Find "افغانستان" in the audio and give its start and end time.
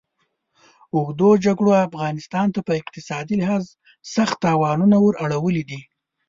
1.87-2.47